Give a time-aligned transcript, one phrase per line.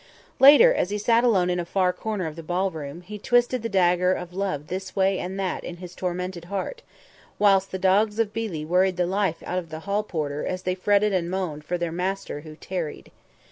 [0.39, 3.61] Later, as he sat alone in a far corner of the ball room, he twisted
[3.61, 6.81] the dagger of love this way and that in his tormented heart,
[7.37, 10.73] whilst the dogs of Billi worried the life out of the hall porter as they
[10.73, 13.11] fretted and moaned for their master who tarried.